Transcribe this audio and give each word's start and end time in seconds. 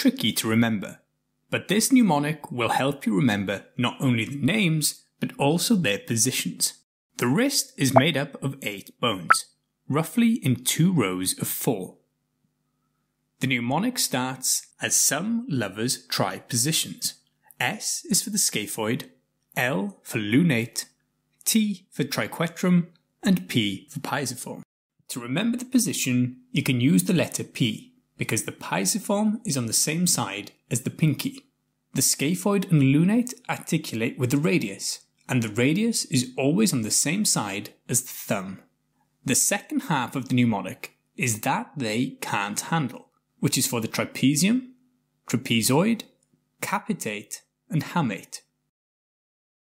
Tricky 0.00 0.32
to 0.32 0.48
remember, 0.48 0.98
but 1.50 1.68
this 1.68 1.92
mnemonic 1.92 2.50
will 2.50 2.70
help 2.70 3.04
you 3.04 3.14
remember 3.14 3.66
not 3.76 3.98
only 4.00 4.24
the 4.24 4.36
names, 4.36 5.04
but 5.20 5.30
also 5.36 5.74
their 5.74 5.98
positions. 5.98 6.72
The 7.18 7.26
wrist 7.26 7.74
is 7.76 7.92
made 7.92 8.16
up 8.16 8.42
of 8.42 8.56
eight 8.62 8.98
bones, 8.98 9.44
roughly 9.90 10.36
in 10.42 10.64
two 10.64 10.90
rows 10.90 11.38
of 11.38 11.48
four. 11.48 11.96
The 13.40 13.48
mnemonic 13.48 13.98
starts 13.98 14.68
as 14.80 14.96
some 14.96 15.44
lovers 15.50 16.06
try 16.06 16.38
positions. 16.38 17.20
S 17.60 18.02
is 18.08 18.22
for 18.22 18.30
the 18.30 18.38
scaphoid, 18.38 19.10
L 19.54 19.98
for 20.02 20.18
lunate, 20.18 20.86
T 21.44 21.88
for 21.90 22.04
triquetrum, 22.04 22.86
and 23.22 23.50
P 23.50 23.86
for 23.90 24.00
pisiform. 24.00 24.62
To 25.08 25.20
remember 25.20 25.58
the 25.58 25.66
position, 25.66 26.38
you 26.52 26.62
can 26.62 26.80
use 26.80 27.04
the 27.04 27.12
letter 27.12 27.44
P 27.44 27.89
because 28.20 28.42
the 28.42 28.52
pisiform 28.52 29.40
is 29.46 29.56
on 29.56 29.64
the 29.64 29.72
same 29.72 30.06
side 30.06 30.52
as 30.70 30.82
the 30.82 30.90
pinky. 30.90 31.46
The 31.94 32.02
scaphoid 32.02 32.70
and 32.70 32.82
lunate 32.82 33.32
articulate 33.48 34.18
with 34.18 34.30
the 34.30 34.36
radius, 34.36 35.06
and 35.26 35.42
the 35.42 35.48
radius 35.48 36.04
is 36.04 36.34
always 36.36 36.74
on 36.74 36.82
the 36.82 36.90
same 36.90 37.24
side 37.24 37.70
as 37.88 38.02
the 38.02 38.12
thumb. 38.12 38.58
The 39.24 39.34
second 39.34 39.84
half 39.84 40.14
of 40.14 40.28
the 40.28 40.34
mnemonic 40.34 40.98
is 41.16 41.40
that 41.40 41.70
they 41.74 42.18
can't 42.20 42.60
handle, 42.60 43.06
which 43.38 43.56
is 43.56 43.66
for 43.66 43.80
the 43.80 43.88
trapezium, 43.88 44.72
trapezoid, 45.26 46.02
capitate, 46.60 47.40
and 47.70 47.82
hamate. 47.82 48.42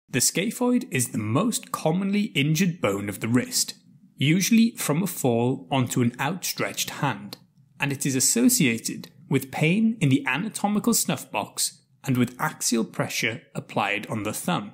The 0.06 0.18
scaphoid 0.18 0.86
is 0.90 1.08
the 1.08 1.18
most 1.18 1.72
commonly 1.72 2.24
injured 2.34 2.82
bone 2.82 3.08
of 3.08 3.20
the 3.20 3.28
wrist, 3.28 3.72
usually 4.18 4.72
from 4.72 5.02
a 5.02 5.06
fall 5.06 5.66
onto 5.70 6.02
an 6.02 6.14
outstretched 6.20 6.90
hand 7.00 7.38
and 7.84 7.92
it 7.92 8.06
is 8.06 8.14
associated 8.14 9.10
with 9.28 9.50
pain 9.50 9.98
in 10.00 10.08
the 10.08 10.24
anatomical 10.26 10.94
snuff 10.94 11.30
box 11.30 11.82
and 12.02 12.16
with 12.16 12.34
axial 12.40 12.82
pressure 12.82 13.42
applied 13.54 14.06
on 14.06 14.22
the 14.22 14.32
thumb. 14.32 14.72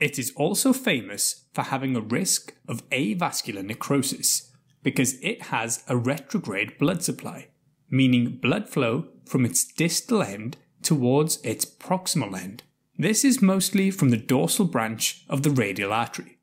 It 0.00 0.18
is 0.18 0.32
also 0.34 0.72
famous 0.72 1.44
for 1.54 1.62
having 1.62 1.94
a 1.94 2.00
risk 2.00 2.52
of 2.66 2.82
avascular 2.90 3.64
necrosis 3.64 4.50
because 4.82 5.14
it 5.22 5.42
has 5.42 5.84
a 5.86 5.96
retrograde 5.96 6.76
blood 6.76 7.04
supply, 7.04 7.50
meaning 7.88 8.40
blood 8.42 8.68
flow 8.68 9.06
from 9.26 9.44
its 9.44 9.64
distal 9.64 10.20
end 10.20 10.56
towards 10.82 11.40
its 11.44 11.64
proximal 11.64 12.36
end. 12.36 12.64
This 12.98 13.24
is 13.24 13.40
mostly 13.40 13.92
from 13.92 14.08
the 14.08 14.16
dorsal 14.16 14.64
branch 14.64 15.24
of 15.28 15.44
the 15.44 15.50
radial 15.50 15.92
artery. 15.92 16.38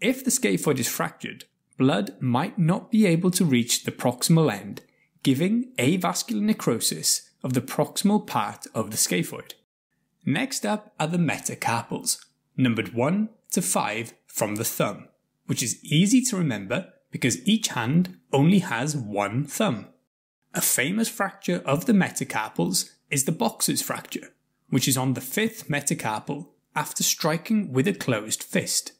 If 0.00 0.24
the 0.24 0.32
scaphoid 0.32 0.80
is 0.80 0.88
fractured, 0.88 1.44
blood 1.78 2.20
might 2.20 2.58
not 2.58 2.90
be 2.90 3.06
able 3.06 3.30
to 3.30 3.44
reach 3.44 3.84
the 3.84 3.92
proximal 3.92 4.52
end 4.52 4.82
giving 5.26 5.72
avascular 5.76 6.40
necrosis 6.40 7.30
of 7.42 7.52
the 7.52 7.60
proximal 7.60 8.24
part 8.24 8.64
of 8.76 8.92
the 8.92 8.96
scaphoid. 8.96 9.54
Next 10.24 10.64
up 10.64 10.94
are 11.00 11.08
the 11.08 11.18
metacarpals, 11.18 12.24
numbered 12.56 12.94
1 12.94 13.30
to 13.50 13.60
5 13.60 14.14
from 14.28 14.54
the 14.54 14.62
thumb, 14.62 15.08
which 15.46 15.64
is 15.64 15.84
easy 15.84 16.20
to 16.26 16.36
remember 16.36 16.92
because 17.10 17.44
each 17.44 17.68
hand 17.70 18.16
only 18.32 18.60
has 18.60 18.96
one 18.96 19.44
thumb. 19.44 19.88
A 20.54 20.60
famous 20.60 21.08
fracture 21.08 21.60
of 21.66 21.86
the 21.86 21.92
metacarpals 21.92 22.92
is 23.10 23.24
the 23.24 23.32
boxer's 23.32 23.82
fracture, 23.82 24.28
which 24.70 24.86
is 24.86 24.96
on 24.96 25.14
the 25.14 25.20
fifth 25.20 25.68
metacarpal 25.68 26.50
after 26.76 27.02
striking 27.02 27.72
with 27.72 27.88
a 27.88 27.92
closed 27.92 28.44
fist. 28.44 28.92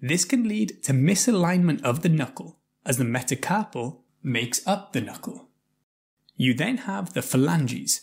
This 0.00 0.24
can 0.24 0.46
lead 0.46 0.84
to 0.84 0.92
misalignment 0.92 1.82
of 1.82 2.02
the 2.02 2.08
knuckle, 2.08 2.60
as 2.86 2.96
the 2.96 3.02
metacarpal 3.02 4.02
makes 4.22 4.64
up 4.68 4.92
the 4.92 5.00
knuckle. 5.00 5.48
You 6.36 6.54
then 6.54 6.78
have 6.78 7.14
the 7.14 7.22
phalanges. 7.22 8.00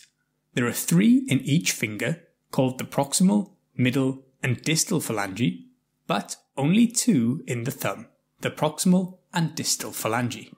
There 0.54 0.66
are 0.66 0.72
three 0.72 1.24
in 1.28 1.40
each 1.40 1.72
finger, 1.72 2.22
called 2.50 2.78
the 2.78 2.84
proximal, 2.84 3.52
middle, 3.76 4.24
and 4.42 4.62
distal 4.62 5.00
phalange, 5.00 5.66
but 6.06 6.36
only 6.56 6.86
two 6.86 7.42
in 7.46 7.64
the 7.64 7.70
thumb, 7.70 8.06
the 8.40 8.50
proximal 8.50 9.18
and 9.32 9.54
distal 9.54 9.90
phalange. 9.90 10.52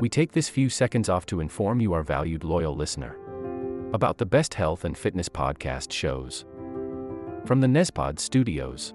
We 0.00 0.08
take 0.08 0.32
this 0.32 0.48
few 0.48 0.68
seconds 0.68 1.08
off 1.08 1.26
to 1.26 1.40
inform 1.40 1.80
you, 1.80 1.92
our 1.92 2.02
valued 2.02 2.44
loyal 2.44 2.74
listener, 2.74 3.16
about 3.92 4.18
the 4.18 4.26
best 4.26 4.54
health 4.54 4.84
and 4.84 4.96
fitness 4.96 5.28
podcast 5.28 5.92
shows 5.92 6.44
from 7.44 7.60
the 7.60 7.66
Nespod 7.66 8.18
studios. 8.18 8.94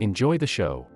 Enjoy 0.00 0.38
the 0.38 0.46
show. 0.46 0.86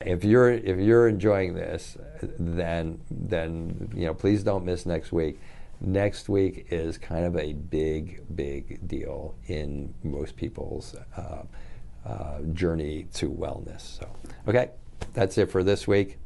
If 0.00 0.24
you're 0.24 0.52
if 0.52 0.78
you're 0.78 1.08
enjoying 1.08 1.54
this, 1.54 1.96
then 2.38 3.00
then 3.10 3.90
you 3.94 4.06
know 4.06 4.14
please 4.14 4.42
don't 4.42 4.64
miss 4.64 4.86
next 4.86 5.12
week. 5.12 5.40
Next 5.80 6.28
week 6.28 6.66
is 6.70 6.96
kind 6.96 7.24
of 7.24 7.36
a 7.36 7.52
big 7.52 8.22
big 8.34 8.86
deal 8.86 9.34
in 9.48 9.92
most 10.02 10.36
people's 10.36 10.94
uh, 11.16 11.42
uh, 12.06 12.40
journey 12.52 13.06
to 13.14 13.30
wellness. 13.30 13.98
So 13.98 14.08
okay, 14.48 14.70
that's 15.12 15.36
it 15.36 15.50
for 15.50 15.62
this 15.62 15.86
week. 15.86 16.18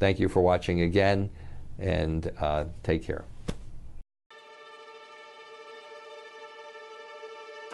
Thank 0.00 0.18
you 0.18 0.28
for 0.28 0.42
watching 0.42 0.82
again, 0.82 1.30
and 1.78 2.30
uh, 2.38 2.64
take 2.82 3.04
care. 3.04 3.24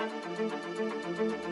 Música 0.02 1.51